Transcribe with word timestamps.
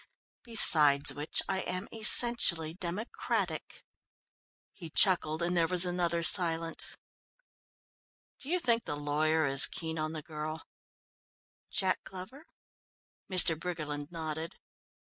Beside 0.45 1.11
which, 1.11 1.43
I 1.47 1.59
am 1.59 1.87
essentially 1.93 2.73
democratic." 2.73 3.85
He 4.73 4.89
chuckled, 4.89 5.43
and 5.43 5.55
there 5.55 5.67
was 5.67 5.85
another 5.85 6.23
silence. 6.23 6.97
"Do 8.39 8.49
you 8.49 8.57
think 8.57 8.85
the 8.85 8.97
lawyer 8.97 9.45
is 9.45 9.67
keen 9.67 9.99
on 9.99 10.13
the 10.13 10.23
girl?" 10.23 10.63
"Jack 11.69 12.03
Glover?" 12.03 12.47
Mr. 13.29 13.55
Briggerland 13.55 14.09
nodded. 14.11 14.55